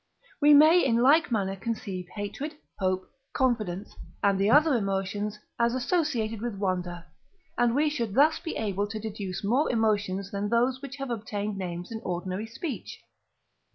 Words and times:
We 0.41 0.55
may 0.55 0.83
in 0.83 0.97
like 1.03 1.31
manner 1.31 1.55
conceive 1.55 2.07
hatred, 2.15 2.55
hope, 2.79 3.05
confidence, 3.33 3.95
and 4.23 4.39
the 4.39 4.49
other 4.49 4.73
emotions, 4.75 5.37
as 5.59 5.75
associated 5.75 6.41
with 6.41 6.55
wonder; 6.57 7.05
and 7.55 7.75
we 7.75 7.87
should 7.87 8.15
thus 8.15 8.39
be 8.39 8.55
able 8.55 8.87
to 8.87 8.99
deduce 8.99 9.43
more 9.43 9.71
emotions 9.71 10.31
than 10.31 10.49
those 10.49 10.81
which 10.81 10.95
have 10.95 11.11
obtained 11.11 11.55
names 11.55 11.91
in 11.91 12.01
ordinary 12.03 12.47
speech. 12.47 12.99